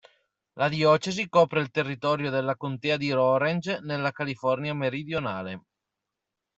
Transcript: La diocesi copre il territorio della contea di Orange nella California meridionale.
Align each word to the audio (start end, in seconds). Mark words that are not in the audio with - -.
La 0.53 0.67
diocesi 0.67 1.29
copre 1.29 1.61
il 1.61 1.69
territorio 1.69 2.31
della 2.31 2.55
contea 2.55 2.97
di 2.97 3.11
Orange 3.11 3.81
nella 3.83 4.09
California 4.09 4.73
meridionale. 4.73 5.65